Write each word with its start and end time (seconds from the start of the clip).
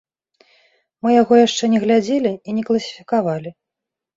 Мы 1.03 1.09
яго 1.15 1.33
яшчэ 1.41 1.69
не 1.73 1.79
глядзелі 1.83 2.31
і 2.33 2.59
не 2.61 2.67
класіфікавалі. 2.71 3.49